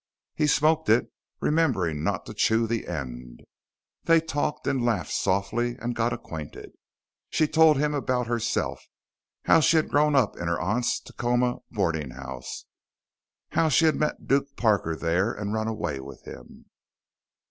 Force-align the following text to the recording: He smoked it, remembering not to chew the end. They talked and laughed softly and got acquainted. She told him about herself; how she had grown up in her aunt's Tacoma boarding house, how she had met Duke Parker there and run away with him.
He 0.33 0.47
smoked 0.47 0.89
it, 0.89 1.11
remembering 1.41 2.03
not 2.03 2.25
to 2.25 2.33
chew 2.33 2.65
the 2.65 2.87
end. 2.87 3.43
They 4.05 4.19
talked 4.19 4.65
and 4.65 4.83
laughed 4.83 5.11
softly 5.13 5.75
and 5.77 5.95
got 5.95 6.11
acquainted. 6.11 6.71
She 7.29 7.47
told 7.47 7.77
him 7.77 7.93
about 7.93 8.25
herself; 8.25 8.83
how 9.43 9.59
she 9.59 9.77
had 9.77 9.89
grown 9.89 10.15
up 10.15 10.35
in 10.37 10.47
her 10.47 10.59
aunt's 10.59 10.99
Tacoma 10.99 11.57
boarding 11.69 12.09
house, 12.09 12.65
how 13.51 13.69
she 13.69 13.85
had 13.85 13.95
met 13.95 14.25
Duke 14.27 14.57
Parker 14.57 14.95
there 14.95 15.33
and 15.33 15.53
run 15.53 15.67
away 15.67 15.99
with 15.99 16.23
him. 16.23 16.65